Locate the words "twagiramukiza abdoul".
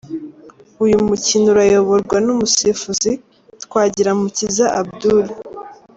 3.63-5.25